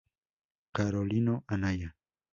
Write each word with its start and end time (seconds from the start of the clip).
Carolino 0.73 1.43
Anaya. 1.45 1.95